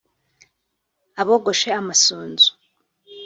[1.21, 2.49] abogoshe amasunzu